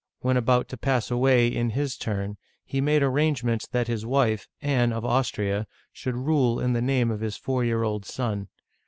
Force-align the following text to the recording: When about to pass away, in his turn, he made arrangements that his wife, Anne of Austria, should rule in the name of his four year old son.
When 0.21 0.35
about 0.35 0.67
to 0.69 0.77
pass 0.77 1.11
away, 1.11 1.47
in 1.47 1.69
his 1.69 1.95
turn, 1.95 2.37
he 2.65 2.81
made 2.81 3.03
arrangements 3.03 3.67
that 3.67 3.87
his 3.87 4.03
wife, 4.03 4.47
Anne 4.59 4.91
of 4.91 5.05
Austria, 5.05 5.67
should 5.93 6.15
rule 6.15 6.59
in 6.59 6.73
the 6.73 6.81
name 6.81 7.11
of 7.11 7.19
his 7.21 7.37
four 7.37 7.63
year 7.63 7.83
old 7.83 8.05
son. 8.05 8.47